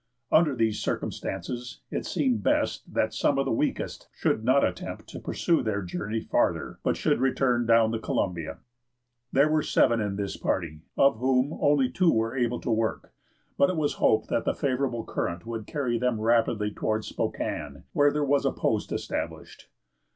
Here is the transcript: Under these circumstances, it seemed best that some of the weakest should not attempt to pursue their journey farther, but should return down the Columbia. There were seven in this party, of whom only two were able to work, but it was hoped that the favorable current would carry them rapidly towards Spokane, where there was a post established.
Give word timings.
Under 0.31 0.55
these 0.55 0.79
circumstances, 0.81 1.81
it 1.91 2.07
seemed 2.07 2.41
best 2.41 2.91
that 2.91 3.13
some 3.13 3.37
of 3.37 3.45
the 3.45 3.51
weakest 3.51 4.07
should 4.11 4.43
not 4.43 4.63
attempt 4.65 5.05
to 5.09 5.19
pursue 5.19 5.61
their 5.61 5.83
journey 5.83 6.19
farther, 6.21 6.79
but 6.81 6.97
should 6.97 7.19
return 7.19 7.67
down 7.67 7.91
the 7.91 7.99
Columbia. 7.99 8.57
There 9.31 9.47
were 9.47 9.61
seven 9.61 10.01
in 10.01 10.15
this 10.15 10.37
party, 10.37 10.81
of 10.97 11.19
whom 11.19 11.53
only 11.61 11.87
two 11.91 12.11
were 12.11 12.35
able 12.35 12.59
to 12.61 12.71
work, 12.71 13.13
but 13.59 13.69
it 13.69 13.77
was 13.77 13.93
hoped 14.01 14.27
that 14.29 14.43
the 14.43 14.55
favorable 14.55 15.03
current 15.05 15.45
would 15.45 15.67
carry 15.67 15.99
them 15.99 16.19
rapidly 16.19 16.71
towards 16.71 17.05
Spokane, 17.05 17.83
where 17.93 18.11
there 18.11 18.25
was 18.25 18.43
a 18.43 18.51
post 18.51 18.91
established. 18.91 19.69